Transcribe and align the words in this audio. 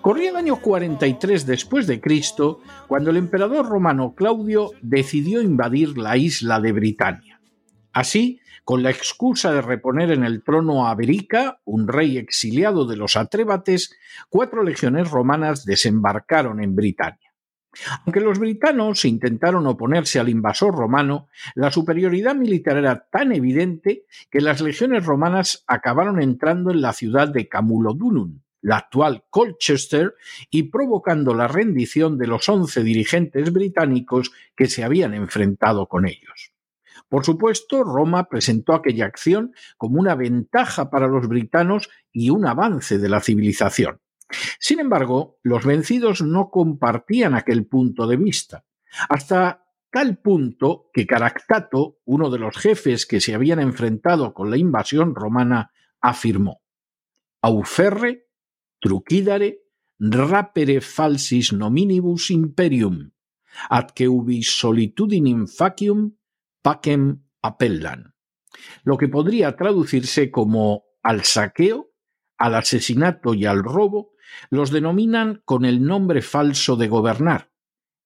Corría 0.00 0.30
el 0.30 0.36
año 0.36 0.60
43 0.60 1.46
después 1.46 1.86
de 1.86 2.00
Cristo 2.00 2.60
cuando 2.88 3.10
el 3.10 3.16
emperador 3.16 3.68
romano 3.68 4.14
Claudio 4.14 4.72
decidió 4.82 5.42
invadir 5.42 5.98
la 5.98 6.16
isla 6.16 6.60
de 6.60 6.72
Britania. 6.72 7.40
Así, 7.92 8.40
con 8.64 8.82
la 8.82 8.90
excusa 8.90 9.52
de 9.52 9.62
reponer 9.62 10.12
en 10.12 10.24
el 10.24 10.42
trono 10.42 10.86
a 10.86 10.94
Berica, 10.94 11.60
un 11.64 11.88
rey 11.88 12.18
exiliado 12.18 12.86
de 12.86 12.96
los 12.96 13.16
atrébates, 13.16 13.96
cuatro 14.28 14.62
legiones 14.62 15.10
romanas 15.10 15.64
desembarcaron 15.64 16.62
en 16.62 16.76
Britania. 16.76 17.30
Aunque 18.04 18.20
los 18.20 18.38
britanos 18.38 19.04
intentaron 19.04 19.66
oponerse 19.66 20.18
al 20.18 20.28
invasor 20.28 20.74
romano, 20.74 21.28
la 21.54 21.70
superioridad 21.70 22.34
militar 22.34 22.76
era 22.76 23.06
tan 23.10 23.32
evidente 23.32 24.04
que 24.30 24.40
las 24.40 24.60
legiones 24.60 25.04
romanas 25.04 25.64
acabaron 25.66 26.20
entrando 26.20 26.70
en 26.70 26.80
la 26.80 26.92
ciudad 26.92 27.28
de 27.28 27.48
Camulodunum, 27.48 28.40
la 28.62 28.76
actual 28.76 29.24
Colchester, 29.30 30.14
y 30.50 30.64
provocando 30.64 31.34
la 31.34 31.48
rendición 31.48 32.18
de 32.18 32.26
los 32.26 32.48
once 32.48 32.82
dirigentes 32.82 33.52
británicos 33.52 34.32
que 34.56 34.66
se 34.66 34.84
habían 34.84 35.14
enfrentado 35.14 35.86
con 35.86 36.06
ellos. 36.06 36.52
Por 37.08 37.24
supuesto, 37.24 37.82
Roma 37.82 38.28
presentó 38.28 38.72
aquella 38.72 39.06
acción 39.06 39.52
como 39.76 39.98
una 39.98 40.14
ventaja 40.14 40.90
para 40.90 41.08
los 41.08 41.26
britanos 41.26 41.90
y 42.12 42.30
un 42.30 42.46
avance 42.46 42.98
de 42.98 43.08
la 43.08 43.20
civilización. 43.20 44.00
Sin 44.60 44.78
embargo, 44.78 45.38
los 45.42 45.64
vencidos 45.64 46.22
no 46.22 46.50
compartían 46.50 47.34
aquel 47.34 47.66
punto 47.66 48.06
de 48.06 48.16
vista, 48.16 48.64
hasta 49.08 49.64
tal 49.90 50.18
punto 50.18 50.88
que 50.92 51.06
Caractato, 51.06 51.98
uno 52.04 52.30
de 52.30 52.38
los 52.38 52.56
jefes 52.56 53.06
que 53.06 53.20
se 53.20 53.34
habían 53.34 53.58
enfrentado 53.58 54.32
con 54.32 54.50
la 54.50 54.56
invasión 54.56 55.16
romana, 55.16 55.72
afirmó 56.00 56.62
Auferre 57.42 58.28
trucidare 58.80 59.60
rapere 60.00 60.80
falsis 60.80 61.52
nominibus 61.52 62.30
imperium, 62.30 63.10
ad 63.68 63.92
que 63.92 64.08
ubi 64.08 64.42
solitudinim 64.42 65.46
facium 65.46 66.16
pacem 66.62 67.20
appellan. 67.42 68.14
Lo 68.84 68.96
que 68.96 69.08
podría 69.08 69.56
traducirse 69.56 70.30
como 70.30 70.84
al 71.02 71.24
saqueo, 71.24 71.92
al 72.38 72.54
asesinato 72.54 73.34
y 73.34 73.44
al 73.44 73.62
robo, 73.62 74.12
los 74.48 74.70
denominan 74.70 75.42
con 75.44 75.64
el 75.64 75.84
nombre 75.84 76.22
falso 76.22 76.76
de 76.76 76.88
gobernar, 76.88 77.52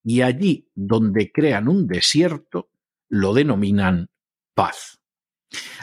y 0.03 0.23
allí 0.23 0.71
donde 0.75 1.31
crean 1.33 1.69
un 1.69 1.87
desierto, 1.87 2.71
lo 3.09 3.35
denominan 3.35 4.11
paz. 4.55 5.01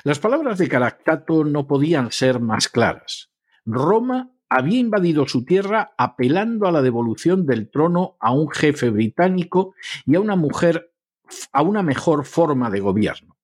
Las 0.03 0.19
palabras 0.19 0.58
de 0.58 0.68
Caractato 0.68 1.46
no 1.46 1.68
podían 1.68 2.12
ser 2.12 2.40
más 2.40 2.68
claras. 2.68 3.31
Roma 3.66 4.34
había 4.53 4.79
invadido 4.79 5.28
su 5.28 5.45
tierra 5.45 5.94
apelando 5.97 6.67
a 6.67 6.73
la 6.73 6.81
devolución 6.81 7.45
del 7.45 7.72
trono 7.72 8.17
a 8.19 8.34
un 8.34 8.50
jefe 8.51 8.89
británico 8.89 9.75
y 10.06 10.16
a 10.16 10.19
una 10.19 10.35
mujer 10.35 10.91
a 11.53 11.62
una 11.62 11.84
mejor 11.84 12.25
forma 12.25 12.69
de 12.69 12.81
gobierno. 12.81 13.38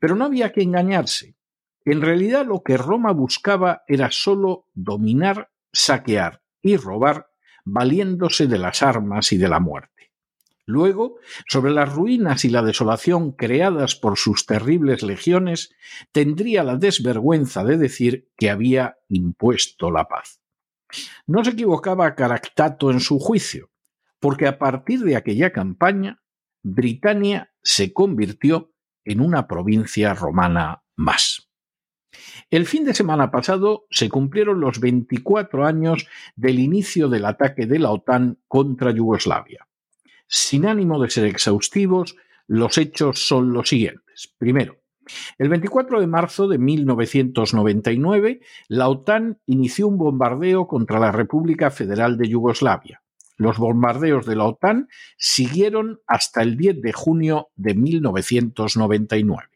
Pero 0.00 0.16
no 0.16 0.24
había 0.24 0.52
que 0.52 0.62
engañarse. 0.62 1.36
En 1.84 2.00
realidad 2.00 2.46
lo 2.46 2.62
que 2.62 2.78
Roma 2.78 3.12
buscaba 3.12 3.82
era 3.86 4.10
sólo 4.10 4.64
dominar, 4.72 5.50
saquear 5.74 6.40
y 6.62 6.78
robar, 6.78 7.28
valiéndose 7.66 8.46
de 8.46 8.56
las 8.56 8.82
armas 8.82 9.32
y 9.32 9.36
de 9.36 9.48
la 9.48 9.60
muerte. 9.60 10.14
Luego, 10.64 11.18
sobre 11.46 11.70
las 11.70 11.92
ruinas 11.92 12.46
y 12.46 12.48
la 12.48 12.62
desolación 12.62 13.32
creadas 13.32 13.94
por 13.94 14.16
sus 14.16 14.46
terribles 14.46 15.02
legiones, 15.02 15.74
tendría 16.12 16.64
la 16.64 16.76
desvergüenza 16.76 17.62
de 17.62 17.76
decir 17.76 18.30
que 18.38 18.48
había 18.48 18.96
impuesto 19.10 19.90
la 19.90 20.08
paz. 20.08 20.40
No 21.26 21.44
se 21.44 21.50
equivocaba 21.50 22.14
Caractato 22.14 22.90
en 22.90 23.00
su 23.00 23.18
juicio, 23.18 23.70
porque 24.20 24.46
a 24.46 24.58
partir 24.58 25.00
de 25.00 25.16
aquella 25.16 25.52
campaña, 25.52 26.22
Britania 26.62 27.52
se 27.62 27.92
convirtió 27.92 28.72
en 29.04 29.20
una 29.20 29.46
provincia 29.46 30.14
romana 30.14 30.82
más. 30.96 31.48
El 32.50 32.66
fin 32.66 32.84
de 32.84 32.94
semana 32.94 33.30
pasado 33.30 33.86
se 33.90 34.08
cumplieron 34.08 34.60
los 34.60 34.80
24 34.80 35.66
años 35.66 36.06
del 36.34 36.58
inicio 36.58 37.08
del 37.08 37.24
ataque 37.24 37.66
de 37.66 37.78
la 37.78 37.90
OTAN 37.90 38.38
contra 38.48 38.90
Yugoslavia. 38.90 39.68
Sin 40.26 40.66
ánimo 40.66 41.00
de 41.00 41.10
ser 41.10 41.26
exhaustivos, 41.26 42.16
los 42.46 42.78
hechos 42.78 43.26
son 43.26 43.52
los 43.52 43.68
siguientes. 43.68 44.34
Primero, 44.38 44.80
el 45.38 45.48
24 45.48 46.00
de 46.00 46.06
marzo 46.06 46.48
de 46.48 46.58
1999, 46.58 48.40
la 48.68 48.88
OTAN 48.88 49.38
inició 49.46 49.88
un 49.88 49.98
bombardeo 49.98 50.66
contra 50.66 50.98
la 50.98 51.12
República 51.12 51.70
Federal 51.70 52.16
de 52.16 52.28
Yugoslavia. 52.28 53.02
Los 53.36 53.58
bombardeos 53.58 54.24
de 54.24 54.36
la 54.36 54.44
OTAN 54.44 54.88
siguieron 55.18 56.00
hasta 56.06 56.42
el 56.42 56.56
10 56.56 56.80
de 56.80 56.92
junio 56.92 57.48
de 57.56 57.74
1999. 57.74 59.50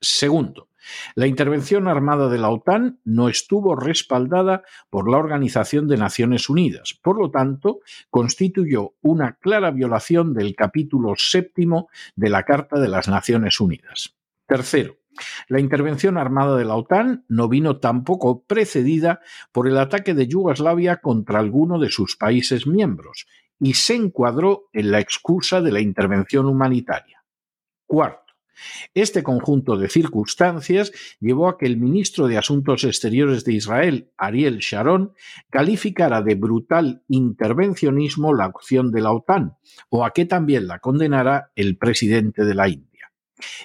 Segundo, 0.00 0.68
la 1.14 1.26
intervención 1.26 1.88
armada 1.88 2.28
de 2.28 2.38
la 2.38 2.50
OTAN 2.50 2.98
no 3.04 3.28
estuvo 3.28 3.76
respaldada 3.76 4.62
por 4.90 5.08
la 5.08 5.18
Organización 5.18 5.86
de 5.88 5.96
Naciones 5.96 6.48
Unidas, 6.48 6.98
por 7.00 7.18
lo 7.18 7.30
tanto, 7.30 7.80
constituyó 8.10 8.94
una 9.00 9.34
clara 9.34 9.70
violación 9.70 10.34
del 10.34 10.56
capítulo 10.56 11.14
séptimo 11.16 11.88
de 12.16 12.30
la 12.30 12.42
Carta 12.44 12.80
de 12.80 12.88
las 12.88 13.08
Naciones 13.08 13.60
Unidas. 13.60 14.16
Tercero, 14.52 14.98
la 15.48 15.60
intervención 15.60 16.18
armada 16.18 16.58
de 16.58 16.66
la 16.66 16.76
OTAN 16.76 17.24
no 17.26 17.48
vino 17.48 17.78
tampoco 17.78 18.44
precedida 18.44 19.20
por 19.50 19.66
el 19.66 19.78
ataque 19.78 20.12
de 20.12 20.26
Yugoslavia 20.26 20.98
contra 20.98 21.38
alguno 21.38 21.78
de 21.78 21.88
sus 21.88 22.18
países 22.18 22.66
miembros 22.66 23.26
y 23.58 23.72
se 23.72 23.94
encuadró 23.94 24.68
en 24.74 24.90
la 24.90 25.00
excusa 25.00 25.62
de 25.62 25.72
la 25.72 25.80
intervención 25.80 26.44
humanitaria. 26.44 27.24
Cuarto, 27.86 28.34
este 28.92 29.22
conjunto 29.22 29.78
de 29.78 29.88
circunstancias 29.88 30.92
llevó 31.18 31.48
a 31.48 31.56
que 31.56 31.64
el 31.64 31.78
ministro 31.78 32.28
de 32.28 32.36
Asuntos 32.36 32.84
Exteriores 32.84 33.46
de 33.46 33.54
Israel, 33.54 34.10
Ariel 34.18 34.58
Sharon, 34.58 35.14
calificara 35.48 36.20
de 36.20 36.34
brutal 36.34 37.04
intervencionismo 37.08 38.34
la 38.34 38.44
acción 38.44 38.92
de 38.92 39.00
la 39.00 39.12
OTAN, 39.12 39.56
o 39.88 40.04
a 40.04 40.10
que 40.10 40.26
también 40.26 40.66
la 40.66 40.78
condenara 40.78 41.52
el 41.56 41.78
presidente 41.78 42.44
de 42.44 42.54
la 42.54 42.68
India. 42.68 42.91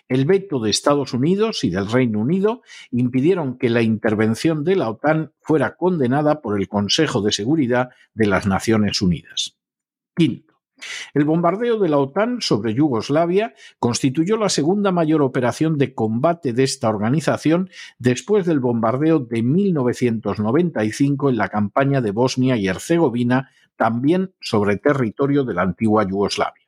El 0.07 0.25
veto 0.25 0.59
de 0.59 0.69
Estados 0.69 1.13
Unidos 1.13 1.63
y 1.63 1.69
del 1.69 1.91
Reino 1.91 2.19
Unido 2.19 2.61
impidieron 2.91 3.57
que 3.57 3.69
la 3.69 3.81
intervención 3.81 4.63
de 4.63 4.75
la 4.75 4.89
OTAN 4.89 5.33
fuera 5.41 5.75
condenada 5.75 6.41
por 6.41 6.59
el 6.59 6.67
Consejo 6.67 7.21
de 7.21 7.31
Seguridad 7.31 7.89
de 8.13 8.27
las 8.27 8.47
Naciones 8.47 9.01
Unidas. 9.01 9.57
Quinto, 10.15 10.55
El 11.13 11.25
bombardeo 11.25 11.79
de 11.79 11.89
la 11.89 11.97
OTAN 11.97 12.41
sobre 12.41 12.73
Yugoslavia 12.73 13.53
constituyó 13.79 14.37
la 14.37 14.49
segunda 14.49 14.91
mayor 14.91 15.21
operación 15.21 15.77
de 15.77 15.93
combate 15.93 16.53
de 16.53 16.63
esta 16.63 16.89
organización 16.89 17.69
después 17.97 18.45
del 18.45 18.59
bombardeo 18.59 19.19
de 19.19 19.41
1995 19.43 21.29
en 21.29 21.37
la 21.37 21.49
campaña 21.49 22.01
de 22.01 22.11
Bosnia 22.11 22.57
y 22.57 22.67
Herzegovina, 22.67 23.51
también 23.75 24.33
sobre 24.41 24.77
territorio 24.77 25.43
de 25.43 25.53
la 25.53 25.61
antigua 25.63 26.07
Yugoslavia. 26.07 26.65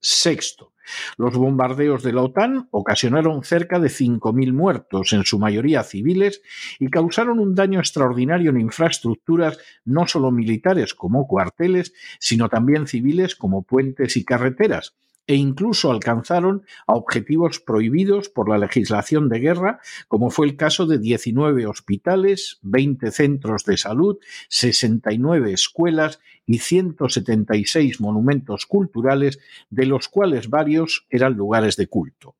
Sexto, 0.00 0.72
los 1.16 1.36
bombardeos 1.36 2.02
de 2.02 2.12
la 2.12 2.22
OTAN 2.22 2.68
ocasionaron 2.70 3.42
cerca 3.44 3.78
de 3.78 3.88
5.000 3.88 4.52
muertos, 4.52 5.12
en 5.12 5.24
su 5.24 5.38
mayoría 5.38 5.82
civiles, 5.82 6.42
y 6.78 6.88
causaron 6.88 7.38
un 7.38 7.54
daño 7.54 7.78
extraordinario 7.78 8.50
en 8.50 8.60
infraestructuras 8.60 9.58
no 9.84 10.06
solo 10.06 10.30
militares 10.30 10.94
como 10.94 11.26
cuarteles, 11.26 11.92
sino 12.18 12.48
también 12.48 12.86
civiles 12.86 13.36
como 13.36 13.62
puentes 13.62 14.16
y 14.16 14.24
carreteras, 14.24 14.94
e 15.26 15.34
incluso 15.34 15.90
alcanzaron 15.90 16.64
a 16.86 16.94
objetivos 16.94 17.60
prohibidos 17.60 18.28
por 18.28 18.48
la 18.48 18.58
legislación 18.58 19.28
de 19.28 19.40
guerra, 19.40 19.80
como 20.08 20.30
fue 20.30 20.46
el 20.46 20.56
caso 20.56 20.86
de 20.86 20.98
19 20.98 21.66
hospitales, 21.66 22.58
20 22.62 23.10
centros 23.10 23.64
de 23.64 23.76
salud, 23.76 24.18
69 24.48 25.52
escuelas 25.52 26.20
y 26.46 26.58
176 26.58 28.00
monumentos 28.00 28.66
culturales, 28.66 29.38
de 29.70 29.86
los 29.86 30.08
cuales 30.08 30.48
varios 30.48 31.06
eran 31.10 31.34
lugares 31.34 31.76
de 31.76 31.88
culto. 31.88 32.36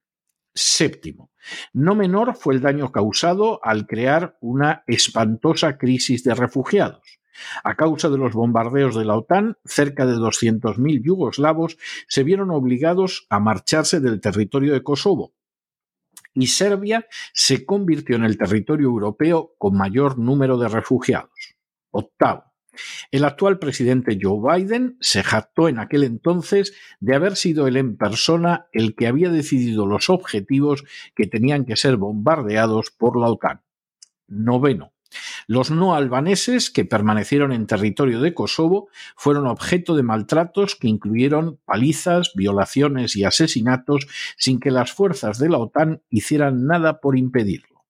Séptimo. 0.54 1.30
No 1.74 1.94
menor 1.94 2.34
fue 2.34 2.54
el 2.54 2.62
daño 2.62 2.90
causado 2.90 3.60
al 3.62 3.86
crear 3.86 4.38
una 4.40 4.84
espantosa 4.86 5.76
crisis 5.76 6.24
de 6.24 6.34
refugiados. 6.34 7.20
A 7.64 7.74
causa 7.74 8.08
de 8.08 8.18
los 8.18 8.32
bombardeos 8.32 8.94
de 8.94 9.04
la 9.04 9.16
OTAN, 9.16 9.56
cerca 9.64 10.06
de 10.06 10.14
200.000 10.14 11.02
yugoslavos 11.02 11.78
se 12.08 12.24
vieron 12.24 12.50
obligados 12.50 13.26
a 13.30 13.40
marcharse 13.40 14.00
del 14.00 14.20
territorio 14.20 14.72
de 14.72 14.82
Kosovo, 14.82 15.32
y 16.36 16.48
Serbia 16.48 17.06
se 17.32 17.64
convirtió 17.64 18.16
en 18.16 18.24
el 18.24 18.36
territorio 18.36 18.88
europeo 18.88 19.54
con 19.58 19.76
mayor 19.76 20.18
número 20.18 20.58
de 20.58 20.68
refugiados. 20.68 21.56
Octavo. 21.90 22.44
El 23.10 23.24
actual 23.24 23.58
presidente 23.58 24.18
Joe 24.20 24.58
Biden 24.58 24.98
se 25.00 25.22
jactó 25.22 25.68
en 25.68 25.78
aquel 25.78 26.04
entonces 26.04 26.74
de 27.00 27.14
haber 27.14 27.36
sido 27.36 27.66
él 27.66 27.78
en 27.78 27.96
persona 27.96 28.66
el 28.72 28.94
que 28.94 29.06
había 29.06 29.30
decidido 29.30 29.86
los 29.86 30.10
objetivos 30.10 30.84
que 31.14 31.26
tenían 31.26 31.64
que 31.64 31.76
ser 31.76 31.96
bombardeados 31.96 32.90
por 32.90 33.18
la 33.18 33.28
OTAN. 33.28 33.62
Noveno. 34.28 34.92
Los 35.46 35.70
no 35.70 35.94
albaneses 35.94 36.70
que 36.70 36.84
permanecieron 36.84 37.52
en 37.52 37.66
territorio 37.66 38.20
de 38.20 38.34
Kosovo 38.34 38.88
fueron 39.16 39.46
objeto 39.46 39.94
de 39.94 40.02
maltratos 40.02 40.76
que 40.76 40.88
incluyeron 40.88 41.58
palizas, 41.64 42.32
violaciones 42.34 43.16
y 43.16 43.24
asesinatos 43.24 44.06
sin 44.36 44.60
que 44.60 44.70
las 44.70 44.92
fuerzas 44.92 45.38
de 45.38 45.48
la 45.48 45.58
OTAN 45.58 46.02
hicieran 46.10 46.66
nada 46.66 47.00
por 47.00 47.16
impedirlo. 47.16 47.84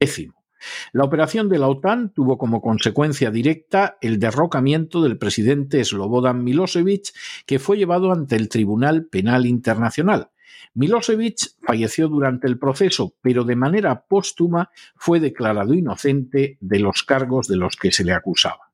Décimo. 0.00 0.44
La 0.92 1.04
operación 1.04 1.48
de 1.48 1.58
la 1.58 1.68
OTAN 1.68 2.12
tuvo 2.12 2.38
como 2.38 2.62
consecuencia 2.62 3.30
directa 3.30 3.98
el 4.00 4.18
derrocamiento 4.18 5.02
del 5.02 5.18
presidente 5.18 5.84
Slobodan 5.84 6.42
Milosevic, 6.42 7.12
que 7.46 7.58
fue 7.58 7.76
llevado 7.76 8.12
ante 8.12 8.36
el 8.36 8.48
Tribunal 8.48 9.06
Penal 9.06 9.46
Internacional, 9.46 10.30
Milosevic 10.74 11.56
falleció 11.62 12.08
durante 12.08 12.46
el 12.46 12.58
proceso, 12.58 13.14
pero 13.20 13.44
de 13.44 13.56
manera 13.56 14.06
póstuma 14.06 14.70
fue 14.96 15.20
declarado 15.20 15.74
inocente 15.74 16.58
de 16.60 16.78
los 16.78 17.02
cargos 17.02 17.48
de 17.48 17.56
los 17.56 17.76
que 17.76 17.92
se 17.92 18.04
le 18.04 18.12
acusaba. 18.12 18.72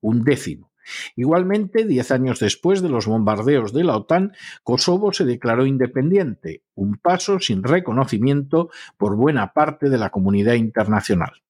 Un 0.00 0.24
décimo. 0.24 0.70
Igualmente, 1.16 1.86
diez 1.86 2.10
años 2.10 2.40
después 2.40 2.82
de 2.82 2.90
los 2.90 3.06
bombardeos 3.06 3.72
de 3.72 3.84
la 3.84 3.96
OTAN, 3.96 4.32
Kosovo 4.62 5.12
se 5.12 5.24
declaró 5.24 5.66
independiente, 5.66 6.62
un 6.74 6.98
paso 6.98 7.40
sin 7.40 7.62
reconocimiento 7.62 8.70
por 8.98 9.16
buena 9.16 9.52
parte 9.52 9.88
de 9.88 9.98
la 9.98 10.10
comunidad 10.10 10.54
internacional. 10.54 11.42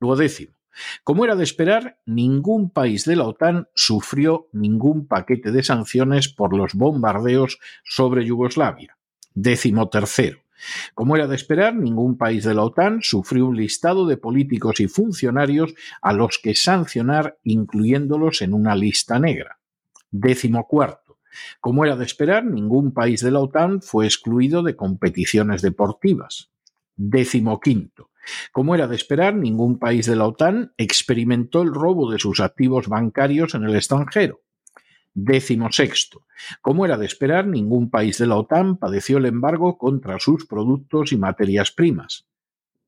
Duodécimo. 0.00 0.57
Como 1.04 1.24
era 1.24 1.36
de 1.36 1.44
esperar, 1.44 1.98
ningún 2.06 2.70
país 2.70 3.04
de 3.04 3.16
la 3.16 3.24
OTAN 3.24 3.68
sufrió 3.74 4.48
ningún 4.52 5.06
paquete 5.06 5.50
de 5.52 5.62
sanciones 5.62 6.28
por 6.28 6.56
los 6.56 6.74
bombardeos 6.74 7.58
sobre 7.84 8.24
Yugoslavia. 8.24 8.96
Décimo 9.34 9.88
tercero. 9.88 10.40
Como 10.94 11.16
era 11.16 11.26
de 11.28 11.36
esperar, 11.36 11.74
ningún 11.74 12.18
país 12.18 12.44
de 12.44 12.54
la 12.54 12.64
OTAN 12.64 13.00
sufrió 13.02 13.46
un 13.46 13.56
listado 13.56 14.06
de 14.06 14.16
políticos 14.16 14.80
y 14.80 14.88
funcionarios 14.88 15.74
a 16.02 16.12
los 16.12 16.38
que 16.38 16.54
sancionar, 16.54 17.38
incluyéndolos 17.44 18.42
en 18.42 18.54
una 18.54 18.74
lista 18.74 19.18
negra. 19.18 19.58
Décimo 20.10 20.66
cuarto. 20.66 21.18
Como 21.60 21.84
era 21.84 21.96
de 21.96 22.04
esperar, 22.04 22.44
ningún 22.44 22.92
país 22.92 23.20
de 23.22 23.30
la 23.30 23.40
OTAN 23.40 23.82
fue 23.82 24.06
excluido 24.06 24.62
de 24.62 24.74
competiciones 24.74 25.62
deportivas. 25.62 26.50
Décimo 26.96 27.60
quinto. 27.60 28.07
Como 28.52 28.74
era 28.74 28.86
de 28.86 28.96
esperar, 28.96 29.34
ningún 29.34 29.78
país 29.78 30.06
de 30.06 30.16
la 30.16 30.26
OTAN 30.26 30.72
experimentó 30.76 31.62
el 31.62 31.72
robo 31.72 32.10
de 32.10 32.18
sus 32.18 32.40
activos 32.40 32.88
bancarios 32.88 33.54
en 33.54 33.64
el 33.64 33.74
extranjero. 33.74 34.42
Décimo 35.14 35.72
sexto. 35.72 36.26
Como 36.60 36.84
era 36.84 36.96
de 36.96 37.06
esperar, 37.06 37.46
ningún 37.46 37.90
país 37.90 38.18
de 38.18 38.26
la 38.26 38.36
OTAN 38.36 38.76
padeció 38.76 39.18
el 39.18 39.26
embargo 39.26 39.78
contra 39.78 40.18
sus 40.20 40.46
productos 40.46 41.12
y 41.12 41.16
materias 41.16 41.72
primas. 41.72 42.26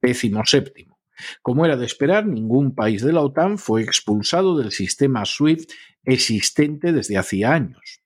Décimo 0.01 0.45
séptimo. 0.45 0.99
Como 1.43 1.65
era 1.65 1.77
de 1.77 1.87
esperar, 1.87 2.27
ningún 2.27 2.75
país 2.75 3.03
de 3.03 3.13
la 3.13 3.23
OTAN 3.23 3.59
fue 3.59 3.83
expulsado 3.83 4.57
del 4.57 4.73
sistema 4.73 5.25
SWIFT 5.25 5.71
existente 6.05 6.93
desde 6.93 7.19
hacía 7.19 7.53
años. 7.53 8.01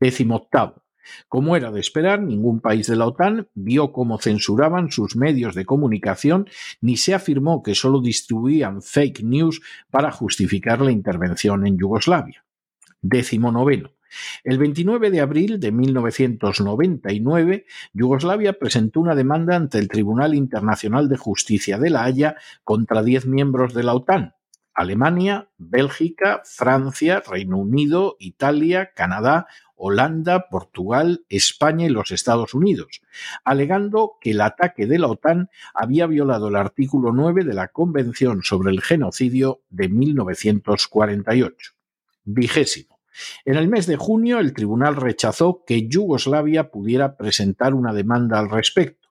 Décimo 0.00 0.36
octavo. 0.36 0.84
Como 1.28 1.56
era 1.56 1.70
de 1.70 1.80
esperar, 1.80 2.22
ningún 2.22 2.60
país 2.60 2.86
de 2.86 2.96
la 2.96 3.06
OTAN 3.06 3.48
vio 3.54 3.92
cómo 3.92 4.18
censuraban 4.18 4.90
sus 4.90 5.16
medios 5.16 5.54
de 5.54 5.64
comunicación 5.64 6.48
ni 6.80 6.96
se 6.96 7.14
afirmó 7.14 7.62
que 7.62 7.74
solo 7.74 8.00
distribuían 8.00 8.82
fake 8.82 9.22
news 9.22 9.60
para 9.90 10.10
justificar 10.10 10.80
la 10.80 10.92
intervención 10.92 11.66
en 11.66 11.78
Yugoslavia. 11.78 12.44
Décimo 13.00 13.52
noveno. 13.52 13.90
El 14.42 14.58
29 14.58 15.10
de 15.10 15.20
abril 15.20 15.60
de 15.60 15.70
1999, 15.70 17.66
Yugoslavia 17.92 18.54
presentó 18.54 19.00
una 19.00 19.14
demanda 19.14 19.54
ante 19.56 19.78
el 19.78 19.88
Tribunal 19.88 20.34
Internacional 20.34 21.08
de 21.08 21.16
Justicia 21.16 21.78
de 21.78 21.90
La 21.90 22.04
Haya 22.04 22.36
contra 22.64 23.02
diez 23.02 23.26
miembros 23.26 23.74
de 23.74 23.82
la 23.82 23.94
OTAN, 23.94 24.34
Alemania, 24.74 25.50
Bélgica, 25.58 26.40
Francia, 26.44 27.22
Reino 27.26 27.58
Unido, 27.58 28.16
Italia, 28.18 28.92
Canadá, 28.94 29.46
Holanda, 29.78 30.48
Portugal, 30.50 31.24
España 31.28 31.86
y 31.86 31.88
los 31.88 32.10
Estados 32.10 32.52
Unidos, 32.52 33.00
alegando 33.44 34.16
que 34.20 34.32
el 34.32 34.40
ataque 34.40 34.86
de 34.86 34.98
la 34.98 35.06
OTAN 35.06 35.48
había 35.72 36.06
violado 36.06 36.48
el 36.48 36.56
artículo 36.56 37.12
9 37.12 37.44
de 37.44 37.54
la 37.54 37.68
Convención 37.68 38.42
sobre 38.42 38.70
el 38.70 38.82
Genocidio 38.82 39.62
de 39.70 39.88
1948. 39.88 41.72
Vigésimo. 42.24 42.98
En 43.44 43.56
el 43.56 43.68
mes 43.68 43.86
de 43.86 43.96
junio, 43.96 44.38
el 44.38 44.52
tribunal 44.52 44.96
rechazó 44.96 45.64
que 45.66 45.88
Yugoslavia 45.88 46.70
pudiera 46.70 47.16
presentar 47.16 47.74
una 47.74 47.92
demanda 47.92 48.38
al 48.38 48.50
respecto. 48.50 49.08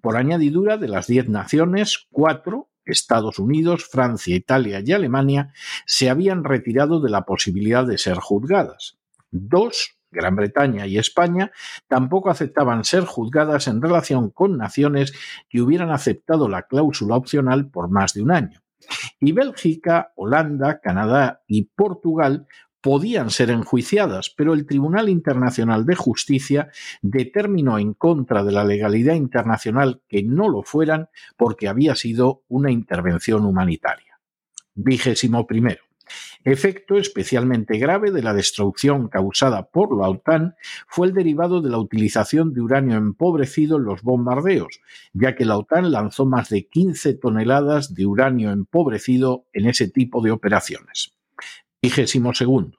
Por 0.00 0.16
añadidura 0.16 0.76
de 0.76 0.88
las 0.88 1.06
diez 1.06 1.28
naciones, 1.28 2.06
cuatro, 2.10 2.70
Estados 2.84 3.38
Unidos, 3.38 3.86
Francia, 3.86 4.34
Italia 4.34 4.82
y 4.84 4.92
Alemania, 4.92 5.52
se 5.86 6.10
habían 6.10 6.44
retirado 6.44 7.00
de 7.00 7.10
la 7.10 7.24
posibilidad 7.24 7.86
de 7.86 7.98
ser 7.98 8.16
juzgadas. 8.16 8.98
Dos, 9.30 9.99
Gran 10.10 10.36
Bretaña 10.36 10.86
y 10.86 10.98
España 10.98 11.52
tampoco 11.88 12.30
aceptaban 12.30 12.84
ser 12.84 13.04
juzgadas 13.04 13.68
en 13.68 13.80
relación 13.80 14.30
con 14.30 14.56
naciones 14.56 15.12
que 15.48 15.60
hubieran 15.60 15.90
aceptado 15.90 16.48
la 16.48 16.62
cláusula 16.62 17.16
opcional 17.16 17.70
por 17.70 17.90
más 17.90 18.14
de 18.14 18.22
un 18.22 18.32
año. 18.32 18.62
Y 19.20 19.32
Bélgica, 19.32 20.12
Holanda, 20.16 20.80
Canadá 20.80 21.42
y 21.46 21.64
Portugal 21.64 22.46
podían 22.80 23.30
ser 23.30 23.50
enjuiciadas, 23.50 24.30
pero 24.30 24.54
el 24.54 24.66
Tribunal 24.66 25.08
Internacional 25.08 25.84
de 25.84 25.94
Justicia 25.94 26.70
determinó 27.02 27.78
en 27.78 27.92
contra 27.92 28.42
de 28.42 28.52
la 28.52 28.64
legalidad 28.64 29.14
internacional 29.14 30.00
que 30.08 30.22
no 30.22 30.48
lo 30.48 30.62
fueran 30.62 31.08
porque 31.36 31.68
había 31.68 31.94
sido 31.94 32.42
una 32.48 32.70
intervención 32.70 33.44
humanitaria. 33.44 34.18
Vigésimo 34.74 35.46
primero. 35.46 35.89
Efecto 36.44 36.96
especialmente 36.96 37.78
grave 37.78 38.10
de 38.10 38.22
la 38.22 38.34
destrucción 38.34 39.08
causada 39.08 39.70
por 39.70 39.96
la 39.96 40.08
OTAN 40.08 40.54
fue 40.88 41.08
el 41.08 41.14
derivado 41.14 41.60
de 41.60 41.70
la 41.70 41.78
utilización 41.78 42.52
de 42.54 42.60
uranio 42.60 42.96
empobrecido 42.96 43.76
en 43.76 43.84
los 43.84 44.02
bombardeos, 44.02 44.80
ya 45.12 45.36
que 45.36 45.44
la 45.44 45.58
OTAN 45.58 45.90
lanzó 45.90 46.26
más 46.26 46.48
de 46.48 46.66
15 46.66 47.14
toneladas 47.14 47.94
de 47.94 48.06
uranio 48.06 48.50
empobrecido 48.52 49.46
en 49.52 49.66
ese 49.66 49.88
tipo 49.88 50.22
de 50.22 50.30
operaciones. 50.30 51.12
Vigésimo 51.82 52.34
segundo. 52.34 52.78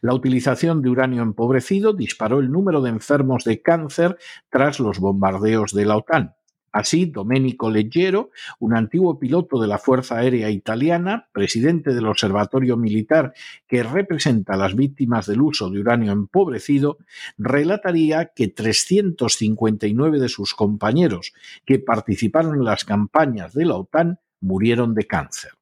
La 0.00 0.14
utilización 0.14 0.82
de 0.82 0.90
uranio 0.90 1.22
empobrecido 1.22 1.92
disparó 1.92 2.38
el 2.38 2.50
número 2.50 2.82
de 2.82 2.90
enfermos 2.90 3.44
de 3.44 3.62
cáncer 3.62 4.18
tras 4.50 4.78
los 4.80 4.98
bombardeos 4.98 5.72
de 5.72 5.84
la 5.86 5.96
OTAN. 5.96 6.34
Así, 6.72 7.04
Domenico 7.04 7.70
Leggero, 7.70 8.30
un 8.58 8.74
antiguo 8.74 9.18
piloto 9.18 9.60
de 9.60 9.68
la 9.68 9.78
Fuerza 9.78 10.16
Aérea 10.16 10.48
Italiana, 10.48 11.28
presidente 11.32 11.94
del 11.94 12.06
Observatorio 12.06 12.78
Militar 12.78 13.34
que 13.68 13.82
representa 13.82 14.54
a 14.54 14.56
las 14.56 14.74
víctimas 14.74 15.26
del 15.26 15.42
uso 15.42 15.68
de 15.68 15.80
uranio 15.80 16.12
empobrecido, 16.12 16.96
relataría 17.36 18.32
que 18.34 18.48
359 18.48 20.18
de 20.18 20.28
sus 20.28 20.54
compañeros 20.54 21.32
que 21.66 21.78
participaron 21.78 22.54
en 22.54 22.64
las 22.64 22.84
campañas 22.84 23.52
de 23.52 23.66
la 23.66 23.76
OTAN 23.76 24.18
murieron 24.40 24.94
de 24.94 25.06
cáncer. 25.06 25.52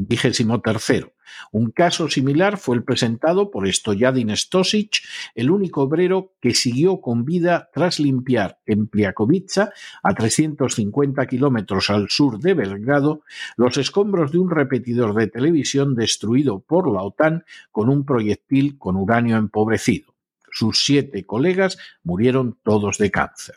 Vigésimo 0.00 0.60
tercero. 0.60 1.12
Un 1.50 1.72
caso 1.72 2.08
similar 2.08 2.56
fue 2.56 2.76
el 2.76 2.84
presentado 2.84 3.50
por 3.50 3.68
Stojadin 3.68 4.36
Stosic, 4.36 5.02
el 5.34 5.50
único 5.50 5.82
obrero 5.82 6.34
que 6.40 6.54
siguió 6.54 7.00
con 7.00 7.24
vida 7.24 7.68
tras 7.74 7.98
limpiar 7.98 8.60
en 8.64 8.86
Pliakovica, 8.86 9.72
a 10.04 10.14
350 10.14 11.26
kilómetros 11.26 11.90
al 11.90 12.08
sur 12.10 12.38
de 12.38 12.54
Belgrado, 12.54 13.22
los 13.56 13.76
escombros 13.76 14.30
de 14.30 14.38
un 14.38 14.50
repetidor 14.50 15.14
de 15.14 15.26
televisión 15.26 15.96
destruido 15.96 16.60
por 16.60 16.88
la 16.88 17.02
OTAN 17.02 17.44
con 17.72 17.88
un 17.88 18.04
proyectil 18.04 18.78
con 18.78 18.94
uranio 18.94 19.36
empobrecido. 19.36 20.14
Sus 20.52 20.84
siete 20.84 21.26
colegas 21.26 21.76
murieron 22.04 22.56
todos 22.62 22.98
de 22.98 23.10
cáncer. 23.10 23.56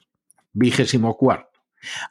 Vigésimo 0.53 1.15
cuarto. 1.17 1.50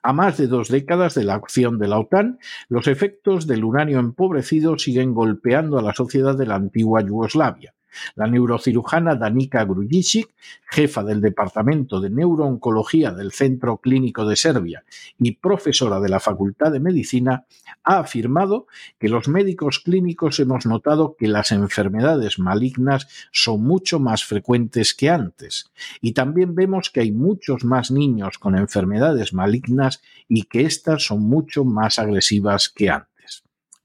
A 0.03 0.13
más 0.13 0.37
de 0.37 0.47
dos 0.47 0.69
décadas 0.69 1.15
de 1.15 1.25
la 1.25 1.35
acción 1.35 1.79
de 1.79 1.89
la 1.89 1.99
OTAN, 1.99 2.39
los 2.69 2.87
efectos 2.87 3.47
del 3.47 3.65
uranio 3.65 3.99
empobrecido 3.99 4.79
siguen 4.79 5.15
golpeando 5.15 5.79
a 5.79 5.83
la 5.83 5.95
sociedad 5.95 6.37
de 6.37 6.47
la 6.47 6.57
antigua 6.57 7.03
Yugoslavia. 7.03 7.75
La 8.15 8.27
neurocirujana 8.27 9.15
Danica 9.15 9.65
Grujicic, 9.65 10.29
jefa 10.71 11.03
del 11.03 11.21
Departamento 11.21 12.01
de 12.01 12.11
Neurooncología 12.11 13.13
del 13.13 13.33
Centro 13.33 13.79
Clínico 13.79 14.25
de 14.25 14.37
Serbia 14.37 14.85
y 15.19 15.33
profesora 15.33 16.01
de 16.01 16.09
la 16.09 16.21
Facultad 16.21 16.73
de 16.73 16.81
Medicina, 16.81 17.47
ha 17.85 17.99
afirmado 17.99 18.67
que 18.99 19.09
los 19.09 19.29
médicos 19.29 19.81
clínicos 19.81 20.39
hemos 20.41 20.67
notado 20.67 21.17
que 21.19 21.29
las 21.29 21.53
enfermedades 21.53 22.39
malignas 22.39 23.09
son 23.33 23.63
mucho 23.63 23.99
más 23.99 24.25
frecuentes 24.25 24.95
que 24.95 25.11
antes 25.11 25.71
y 26.01 26.13
también 26.13 26.55
vemos 26.55 26.91
que 26.91 27.01
hay 27.01 27.13
muchos 27.13 27.65
más 27.65 27.91
niños 27.91 28.39
con 28.39 28.57
enfermedades 28.57 29.33
malignas 29.33 30.03
y 30.29 30.45
que 30.45 30.63
éstas 30.63 31.05
son 31.05 31.23
mucho 31.23 31.65
más 31.65 31.99
agresivas 31.99 32.69
que 32.69 32.91
antes. 32.91 33.43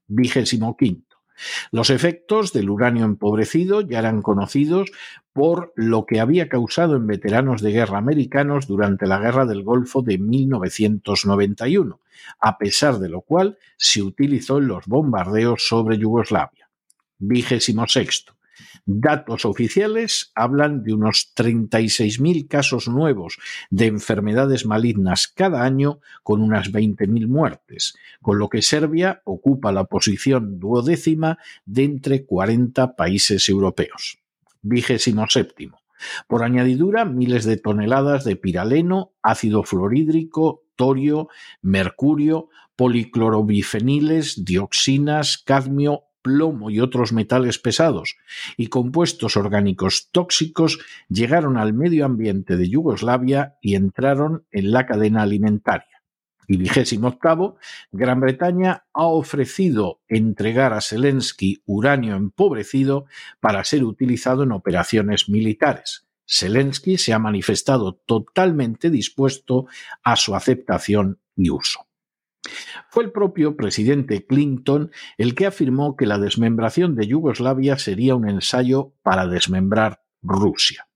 Vigésimo 0.07 0.77
los 1.71 1.89
efectos 1.89 2.53
del 2.53 2.69
uranio 2.69 3.05
empobrecido 3.05 3.81
ya 3.81 3.99
eran 3.99 4.21
conocidos 4.21 4.91
por 5.33 5.73
lo 5.75 6.05
que 6.05 6.19
había 6.19 6.47
causado 6.47 6.95
en 6.95 7.07
veteranos 7.07 7.61
de 7.61 7.71
guerra 7.71 7.97
americanos 7.97 8.67
durante 8.67 9.05
la 9.05 9.19
Guerra 9.19 9.45
del 9.45 9.63
Golfo 9.63 10.01
de 10.01 10.17
1991, 10.17 11.99
a 12.39 12.57
pesar 12.57 12.99
de 12.99 13.09
lo 13.09 13.21
cual 13.21 13.57
se 13.77 14.01
utilizó 14.01 14.59
en 14.59 14.67
los 14.67 14.85
bombardeos 14.85 15.67
sobre 15.67 15.97
Yugoslavia. 15.97 16.69
Vigésimo 17.17 17.87
sexto. 17.87 18.34
Datos 18.85 19.45
oficiales 19.45 20.31
hablan 20.35 20.83
de 20.83 20.93
unos 20.93 21.33
36.000 21.35 22.47
casos 22.47 22.87
nuevos 22.87 23.37
de 23.69 23.87
enfermedades 23.87 24.65
malignas 24.65 25.27
cada 25.27 25.63
año 25.63 25.99
con 26.23 26.41
unas 26.41 26.71
20.000 26.71 27.27
muertes, 27.27 27.95
con 28.21 28.39
lo 28.39 28.49
que 28.49 28.61
Serbia 28.61 29.21
ocupa 29.25 29.71
la 29.71 29.85
posición 29.85 30.59
duodécima 30.59 31.37
de 31.65 31.83
entre 31.83 32.25
40 32.25 32.95
países 32.95 33.49
europeos. 33.49 34.19
Vigésimo 34.61 35.27
séptimo. 35.29 35.79
Por 36.27 36.43
añadidura, 36.43 37.05
miles 37.05 37.45
de 37.45 37.57
toneladas 37.57 38.23
de 38.23 38.35
piraleno, 38.35 39.13
ácido 39.21 39.63
fluorhídrico, 39.63 40.63
torio, 40.75 41.29
mercurio, 41.61 42.49
policlorobifeniles, 42.75 44.43
dioxinas, 44.43 45.37
cadmio, 45.37 46.03
plomo 46.25 46.71
y 46.71 46.79
otros 46.79 47.13
metales 47.13 47.59
pesados 47.59 48.15
y 48.57 48.65
compuestos 48.65 49.37
orgánicos 49.37 50.09
tóxicos 50.11 50.79
llegaron 51.07 51.55
al 51.55 51.71
medio 51.73 52.03
ambiente 52.03 52.57
de 52.57 52.67
Yugoslavia 52.67 53.57
y 53.61 53.75
entraron 53.75 54.47
en 54.49 54.71
la 54.71 54.87
cadena 54.87 55.21
alimentaria. 55.21 56.01
Y 56.47 56.57
vigésimo 56.57 57.09
octavo, 57.09 57.57
Gran 57.91 58.21
Bretaña 58.21 58.85
ha 58.91 59.05
ofrecido 59.05 60.01
entregar 60.07 60.73
a 60.73 60.81
Zelensky 60.81 61.61
uranio 61.67 62.15
empobrecido 62.15 63.05
para 63.39 63.63
ser 63.63 63.83
utilizado 63.83 64.41
en 64.41 64.51
operaciones 64.51 65.29
militares. 65.29 66.07
Zelensky 66.27 66.97
se 66.97 67.13
ha 67.13 67.19
manifestado 67.19 67.93
totalmente 67.93 68.89
dispuesto 68.89 69.67
a 70.03 70.15
su 70.15 70.33
aceptación 70.33 71.19
y 71.35 71.51
uso. 71.51 71.85
Fue 72.89 73.03
el 73.03 73.11
propio 73.11 73.55
presidente 73.55 74.25
Clinton 74.25 74.91
el 75.17 75.35
que 75.35 75.45
afirmó 75.45 75.95
que 75.95 76.05
la 76.05 76.19
desmembración 76.19 76.95
de 76.95 77.07
Yugoslavia 77.07 77.77
sería 77.77 78.15
un 78.15 78.29
ensayo 78.29 78.93
para 79.03 79.27
desmembrar 79.27 80.01
Rusia. 80.21 80.87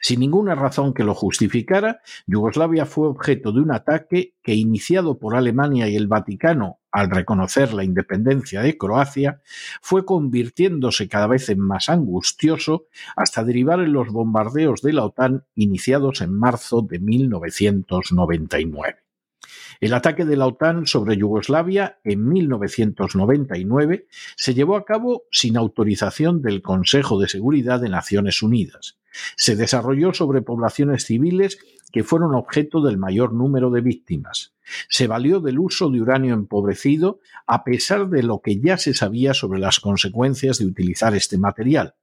Sin 0.00 0.20
ninguna 0.20 0.54
razón 0.54 0.94
que 0.94 1.04
lo 1.04 1.14
justificara, 1.14 2.00
Yugoslavia 2.26 2.86
fue 2.86 3.08
objeto 3.08 3.52
de 3.52 3.60
un 3.60 3.72
ataque 3.72 4.34
que, 4.42 4.54
iniciado 4.54 5.18
por 5.18 5.34
Alemania 5.34 5.88
y 5.88 5.96
el 5.96 6.06
Vaticano 6.06 6.78
al 6.92 7.10
reconocer 7.10 7.74
la 7.74 7.82
independencia 7.82 8.62
de 8.62 8.78
Croacia, 8.78 9.40
fue 9.80 10.04
convirtiéndose 10.04 11.08
cada 11.08 11.26
vez 11.26 11.48
en 11.48 11.58
más 11.58 11.88
angustioso 11.88 12.86
hasta 13.16 13.42
derivar 13.42 13.80
en 13.80 13.92
los 13.92 14.08
bombardeos 14.08 14.80
de 14.80 14.92
la 14.92 15.04
OTAN 15.04 15.44
iniciados 15.56 16.20
en 16.20 16.32
marzo 16.32 16.82
de 16.82 17.00
1999. 17.00 19.03
El 19.80 19.94
ataque 19.94 20.24
de 20.24 20.36
la 20.36 20.46
OTAN 20.46 20.86
sobre 20.86 21.16
Yugoslavia 21.16 21.98
en 22.04 22.28
1999 22.28 24.06
se 24.36 24.54
llevó 24.54 24.76
a 24.76 24.84
cabo 24.84 25.24
sin 25.30 25.56
autorización 25.56 26.42
del 26.42 26.62
Consejo 26.62 27.20
de 27.20 27.28
Seguridad 27.28 27.80
de 27.80 27.88
Naciones 27.88 28.42
Unidas. 28.42 28.98
Se 29.36 29.56
desarrolló 29.56 30.12
sobre 30.12 30.42
poblaciones 30.42 31.04
civiles 31.04 31.58
que 31.92 32.02
fueron 32.04 32.34
objeto 32.34 32.80
del 32.80 32.98
mayor 32.98 33.32
número 33.32 33.70
de 33.70 33.80
víctimas. 33.80 34.54
Se 34.88 35.06
valió 35.06 35.40
del 35.40 35.58
uso 35.58 35.90
de 35.90 36.00
uranio 36.00 36.34
empobrecido 36.34 37.20
a 37.46 37.62
pesar 37.62 38.08
de 38.08 38.22
lo 38.22 38.40
que 38.40 38.60
ya 38.60 38.78
se 38.78 38.94
sabía 38.94 39.34
sobre 39.34 39.60
las 39.60 39.78
consecuencias 39.78 40.58
de 40.58 40.66
utilizar 40.66 41.14
este 41.14 41.38
material, 41.38 41.94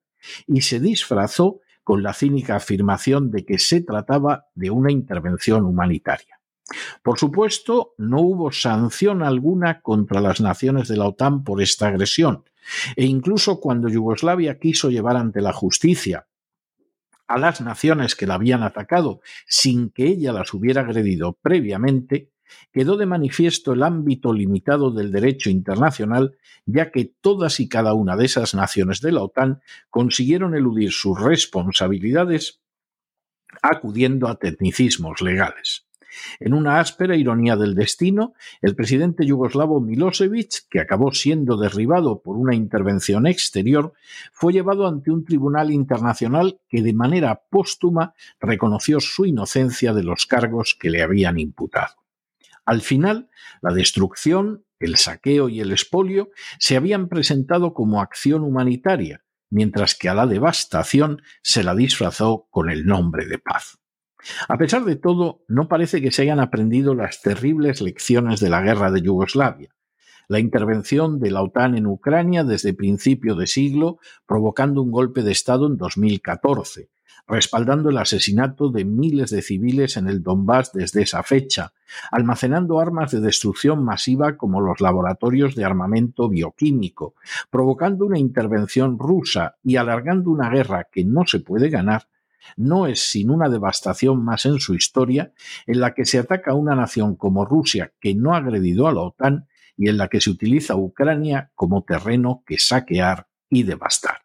y 0.47 0.61
se 0.61 0.79
disfrazó 0.79 1.59
con 1.83 2.03
la 2.03 2.13
cínica 2.13 2.55
afirmación 2.55 3.31
de 3.31 3.43
que 3.43 3.57
se 3.57 3.81
trataba 3.81 4.45
de 4.55 4.69
una 4.69 4.91
intervención 4.91 5.65
humanitaria. 5.65 6.40
Por 7.03 7.19
supuesto, 7.19 7.93
no 7.97 8.21
hubo 8.21 8.51
sanción 8.51 9.23
alguna 9.23 9.81
contra 9.81 10.21
las 10.21 10.41
naciones 10.41 10.87
de 10.87 10.97
la 10.97 11.07
OTAN 11.07 11.43
por 11.43 11.61
esta 11.61 11.87
agresión, 11.87 12.43
e 12.95 13.05
incluso 13.05 13.59
cuando 13.59 13.89
Yugoslavia 13.89 14.59
quiso 14.59 14.89
llevar 14.89 15.17
ante 15.17 15.41
la 15.41 15.53
justicia 15.53 16.27
a 17.27 17.37
las 17.37 17.61
naciones 17.61 18.15
que 18.15 18.27
la 18.27 18.35
habían 18.35 18.61
atacado 18.61 19.21
sin 19.47 19.89
que 19.89 20.05
ella 20.05 20.33
las 20.33 20.53
hubiera 20.53 20.81
agredido 20.81 21.37
previamente, 21.41 22.29
quedó 22.73 22.97
de 22.97 23.05
manifiesto 23.05 23.71
el 23.71 23.83
ámbito 23.83 24.33
limitado 24.33 24.91
del 24.91 25.11
derecho 25.11 25.49
internacional, 25.49 26.37
ya 26.65 26.91
que 26.91 27.05
todas 27.05 27.61
y 27.61 27.69
cada 27.69 27.93
una 27.93 28.17
de 28.17 28.25
esas 28.25 28.53
naciones 28.53 28.99
de 28.99 29.13
la 29.13 29.23
OTAN 29.23 29.61
consiguieron 29.89 30.55
eludir 30.55 30.91
sus 30.91 31.19
responsabilidades 31.19 32.61
acudiendo 33.61 34.27
a 34.27 34.35
tecnicismos 34.35 35.21
legales. 35.21 35.85
En 36.39 36.53
una 36.53 36.79
áspera 36.79 37.15
ironía 37.15 37.55
del 37.55 37.75
destino, 37.75 38.33
el 38.61 38.75
presidente 38.75 39.25
yugoslavo 39.25 39.79
Milosevic, 39.81 40.67
que 40.69 40.79
acabó 40.79 41.13
siendo 41.13 41.57
derribado 41.57 42.21
por 42.21 42.37
una 42.37 42.55
intervención 42.55 43.27
exterior, 43.27 43.93
fue 44.31 44.53
llevado 44.53 44.87
ante 44.87 45.11
un 45.11 45.25
tribunal 45.25 45.71
internacional 45.71 46.59
que 46.69 46.81
de 46.81 46.93
manera 46.93 47.41
póstuma 47.49 48.13
reconoció 48.39 48.99
su 48.99 49.25
inocencia 49.25 49.93
de 49.93 50.03
los 50.03 50.25
cargos 50.25 50.75
que 50.79 50.89
le 50.89 51.01
habían 51.01 51.39
imputado. 51.39 51.95
Al 52.65 52.81
final, 52.81 53.29
la 53.61 53.73
destrucción, 53.73 54.65
el 54.79 54.97
saqueo 54.97 55.49
y 55.49 55.59
el 55.59 55.71
expolio 55.71 56.29
se 56.59 56.77
habían 56.77 57.07
presentado 57.07 57.73
como 57.73 58.01
acción 58.01 58.43
humanitaria, 58.43 59.23
mientras 59.49 59.95
que 59.95 60.09
a 60.09 60.13
la 60.13 60.27
devastación 60.27 61.21
se 61.41 61.63
la 61.63 61.75
disfrazó 61.75 62.47
con 62.49 62.69
el 62.69 62.85
nombre 62.85 63.25
de 63.25 63.37
paz. 63.37 63.80
A 64.47 64.57
pesar 64.57 64.83
de 64.85 64.95
todo, 64.95 65.43
no 65.47 65.67
parece 65.67 66.01
que 66.01 66.11
se 66.11 66.23
hayan 66.23 66.39
aprendido 66.39 66.95
las 66.95 67.21
terribles 67.21 67.81
lecciones 67.81 68.39
de 68.39 68.49
la 68.49 68.61
guerra 68.61 68.91
de 68.91 69.01
Yugoslavia. 69.01 69.69
La 70.27 70.39
intervención 70.39 71.19
de 71.19 71.31
la 71.31 71.41
OTAN 71.41 71.75
en 71.75 71.87
Ucrania 71.87 72.43
desde 72.43 72.73
principio 72.73 73.35
de 73.35 73.47
siglo, 73.47 73.99
provocando 74.25 74.81
un 74.81 74.91
golpe 74.91 75.23
de 75.23 75.31
Estado 75.31 75.67
en 75.67 75.77
2014, 75.77 76.89
respaldando 77.27 77.89
el 77.89 77.97
asesinato 77.97 78.69
de 78.69 78.85
miles 78.85 79.29
de 79.29 79.41
civiles 79.41 79.97
en 79.97 80.07
el 80.07 80.23
Donbass 80.23 80.71
desde 80.73 81.01
esa 81.01 81.23
fecha, 81.23 81.73
almacenando 82.11 82.79
armas 82.79 83.11
de 83.11 83.19
destrucción 83.19 83.83
masiva 83.83 84.37
como 84.37 84.61
los 84.61 84.79
laboratorios 84.81 85.55
de 85.55 85.65
armamento 85.65 86.29
bioquímico, 86.29 87.15
provocando 87.49 88.05
una 88.05 88.19
intervención 88.19 88.97
rusa 88.99 89.57
y 89.63 89.75
alargando 89.75 90.29
una 90.31 90.49
guerra 90.49 90.87
que 90.91 91.03
no 91.03 91.25
se 91.25 91.39
puede 91.39 91.69
ganar 91.69 92.07
no 92.57 92.87
es 92.87 92.99
sin 92.99 93.29
una 93.29 93.49
devastación 93.49 94.23
más 94.23 94.45
en 94.45 94.59
su 94.59 94.75
historia, 94.75 95.33
en 95.65 95.79
la 95.79 95.93
que 95.93 96.05
se 96.05 96.19
ataca 96.19 96.51
a 96.51 96.55
una 96.55 96.75
nación 96.75 97.15
como 97.15 97.45
Rusia 97.45 97.93
que 97.99 98.15
no 98.15 98.33
ha 98.33 98.37
agredido 98.37 98.87
a 98.87 98.93
la 98.93 99.01
OTAN 99.01 99.47
y 99.77 99.89
en 99.89 99.97
la 99.97 100.07
que 100.07 100.21
se 100.21 100.29
utiliza 100.29 100.75
Ucrania 100.75 101.51
como 101.55 101.83
terreno 101.83 102.43
que 102.45 102.57
saquear 102.57 103.27
y 103.49 103.63
devastar. 103.63 104.19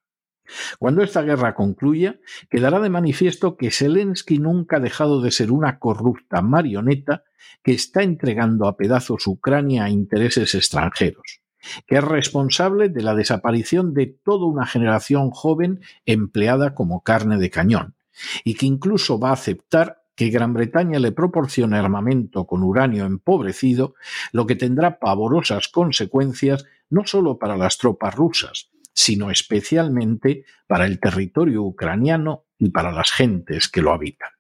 Cuando 0.79 1.03
esta 1.03 1.23
guerra 1.23 1.55
concluya, 1.55 2.21
quedará 2.49 2.81
de 2.81 2.91
manifiesto 2.91 3.57
que 3.57 3.71
Zelensky 3.71 4.39
nunca 4.39 4.77
ha 4.77 4.81
dejado 4.81 5.21
de 5.21 5.33
ser 5.33 5.51
una 5.51 5.79
corrupta 5.79 6.41
marioneta 6.43 7.25
que 7.63 7.73
está 7.73 8.03
entregando 8.03 8.69
a 8.69 8.77
pedazos 8.77 9.27
Ucrania 9.27 9.85
a 9.85 9.91
intereses 9.91 10.55
extranjeros, 10.55 11.41
que 11.87 11.97
es 11.97 12.05
responsable 12.05 12.89
de 12.89 13.03
la 13.03 13.15
desaparición 13.15 13.93
de 13.93 14.07
toda 14.07 14.47
una 14.47 14.67
generación 14.67 15.31
joven 15.31 15.81
empleada 16.05 16.75
como 16.75 17.03
carne 17.03 17.39
de 17.39 17.51
cañón, 17.51 17.96
y 18.45 18.55
que 18.55 18.67
incluso 18.67 19.19
va 19.19 19.31
a 19.31 19.35
aceptar 19.35 20.03
que 20.15 20.31
Gran 20.31 20.55
Bretaña 20.55 20.99
le 20.99 21.13
proporcione 21.13 21.77
armamento 21.77 22.47
con 22.47 22.63
uranio 22.63 23.05
empobrecido, 23.05 23.95
lo 24.33 24.47
que 24.47 24.57
tendrá 24.57 24.99
pavorosas 24.99 25.69
consecuencias 25.69 26.65
no 26.89 27.03
solo 27.05 27.39
para 27.39 27.57
las 27.57 27.77
tropas 27.79 28.15
rusas, 28.15 28.71
sino 28.95 29.31
especialmente 29.31 30.45
para 30.67 30.87
el 30.87 30.99
territorio 30.99 31.63
ucraniano 31.63 32.45
y 32.59 32.71
para 32.71 32.93
las 32.93 33.13
gentes 33.13 33.69
que 33.69 33.83
lo 33.83 33.93
habitan. 33.93 34.31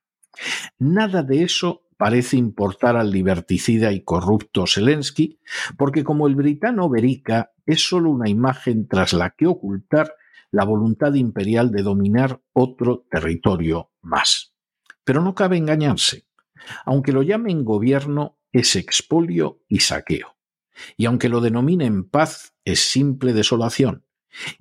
Nada 0.79 1.23
de 1.23 1.43
eso 1.43 1.83
parece 1.97 2.37
importar 2.37 2.97
al 2.97 3.11
liberticida 3.11 3.93
y 3.93 4.01
corrupto 4.01 4.67
Zelensky, 4.67 5.39
porque 5.77 6.05
como 6.05 6.27
el 6.27 6.35
britano 6.35 6.89
Berica 6.89 7.53
es 7.65 7.87
sólo 7.87 8.11
una 8.11 8.29
imagen 8.29 8.87
tras 8.87 9.13
la 9.13 9.31
que 9.31 9.47
ocultar 9.47 10.15
la 10.57 10.65
voluntad 10.65 11.13
imperial 11.13 11.71
de 11.71 11.83
dominar 11.83 12.41
otro 12.55 13.07
territorio 13.11 13.93
más. 14.01 14.55
Pero 15.05 15.21
no 15.21 15.35
cabe 15.35 15.59
engañarse. 15.59 16.27
Aunque 16.87 17.13
lo 17.13 17.23
llamen 17.23 17.63
gobierno, 17.63 18.39
es 18.53 18.75
expolio 18.75 19.61
y 19.69 19.81
saqueo. 19.81 20.39
Y 20.97 21.05
aunque 21.05 21.29
lo 21.29 21.43
denominen 21.43 22.09
paz, 22.09 22.55
es 22.65 22.81
simple 22.81 23.35
desolación. 23.35 24.07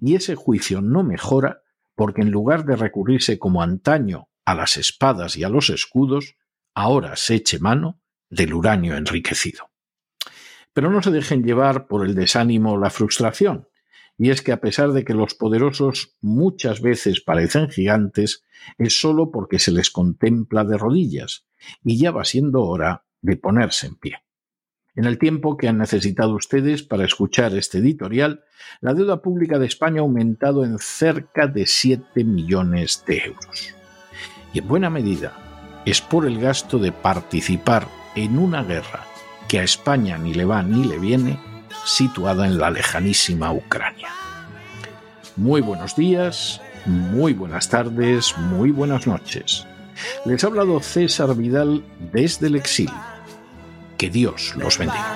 Y 0.01 0.15
ese 0.15 0.35
juicio 0.35 0.81
no 0.81 1.01
mejora 1.01 1.61
porque 1.95 2.23
en 2.23 2.29
lugar 2.29 2.65
de 2.65 2.75
recurrirse 2.75 3.39
como 3.39 3.63
antaño 3.63 4.27
a 4.43 4.53
las 4.53 4.75
espadas 4.75 5.37
y 5.37 5.45
a 5.45 5.49
los 5.49 5.69
escudos, 5.69 6.35
ahora 6.73 7.15
se 7.15 7.35
eche 7.35 7.57
mano 7.59 8.01
del 8.29 8.53
uranio 8.53 8.97
enriquecido. 8.97 9.69
Pero 10.73 10.91
no 10.91 11.01
se 11.01 11.11
dejen 11.11 11.45
llevar 11.45 11.87
por 11.87 12.05
el 12.05 12.15
desánimo 12.15 12.73
o 12.73 12.77
la 12.77 12.89
frustración, 12.89 13.69
y 14.17 14.29
es 14.29 14.41
que 14.41 14.51
a 14.51 14.62
pesar 14.62 14.91
de 14.91 15.03
que 15.03 15.13
los 15.13 15.34
poderosos 15.34 16.15
muchas 16.22 16.81
veces 16.81 17.22
parecen 17.22 17.69
gigantes, 17.69 18.43
es 18.77 19.00
solo 19.00 19.31
porque 19.31 19.60
se 19.60 19.72
les 19.72 19.89
contempla 19.91 20.63
de 20.63 20.77
rodillas, 20.77 21.45
y 21.84 21.98
ya 21.98 22.12
va 22.12 22.24
siendo 22.24 22.63
hora 22.63 23.05
de 23.22 23.38
ponerse 23.38 23.88
en 23.88 23.95
pie. 23.95 24.17
En 24.95 25.03
el 25.03 25.17
tiempo 25.17 25.57
que 25.57 25.67
han 25.67 25.77
necesitado 25.77 26.34
ustedes 26.36 26.84
para 26.84 27.03
escuchar 27.03 27.53
este 27.53 27.79
editorial, 27.79 28.45
la 28.79 28.93
deuda 28.93 29.22
pública 29.22 29.60
de 29.60 29.65
España 29.65 30.00
ha 30.00 30.03
aumentado 30.03 30.63
en 30.63 30.79
cerca 30.79 31.48
de 31.48 31.67
7 31.67 32.24
millones 32.24 33.03
de 33.05 33.17
euros. 33.25 33.75
Y 34.53 34.60
en 34.60 34.67
buena 34.69 34.89
medida 34.89 35.81
es 35.86 36.00
por 36.00 36.25
el 36.25 36.39
gasto 36.39 36.79
de 36.79 36.93
participar 36.93 37.88
en 38.15 38.39
una 38.39 38.63
guerra 38.63 39.05
que 39.50 39.60
a 39.60 39.63
España 39.63 40.17
ni 40.17 40.34
le 40.34 40.45
va 40.45 40.63
ni 40.63 40.86
le 40.86 40.98
viene, 40.98 41.39
situada 41.84 42.46
en 42.46 42.58
la 42.58 42.70
lejanísima 42.70 43.51
Ucrania. 43.51 44.10
Muy 45.36 45.62
buenos 45.62 45.96
días, 45.96 46.62
muy 46.86 47.34
buenas 47.34 47.70
tardes, 47.70 48.38
muy 48.38 48.72
buenas 48.72 49.05
noches. 49.05 49.65
Les 50.25 50.44
ha 50.44 50.48
hablado 50.48 50.79
César 50.79 51.36
Vidal 51.36 51.84
desde 52.12 52.48
el 52.48 52.55
exilio 52.55 52.96
que 53.98 54.10
Dios 54.10 54.53
los 54.55 54.77
bendiga. 54.77 55.15